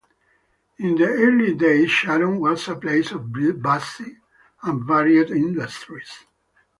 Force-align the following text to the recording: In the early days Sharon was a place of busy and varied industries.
In 0.79 0.95
the 0.95 1.05
early 1.05 1.53
days 1.53 1.91
Sharon 1.91 2.39
was 2.39 2.67
a 2.67 2.75
place 2.75 3.11
of 3.11 3.31
busy 3.31 4.17
and 4.63 4.83
varied 4.83 5.29
industries. 5.29 6.25